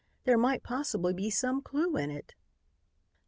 There 0.23 0.35
might 0.35 0.63
possibly 0.63 1.13
be 1.13 1.29
some 1.29 1.61
clue 1.61 1.95
in 1.95 2.09
it." 2.09 2.33